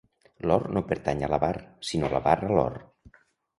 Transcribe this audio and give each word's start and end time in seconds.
L'or 0.51 0.63
no 0.77 0.83
pertany 0.91 1.21
a 1.27 1.29
l'avar, 1.35 1.51
sinó 1.91 2.11
l'avar 2.17 2.35
a 2.51 2.53
l'or. 2.59 2.83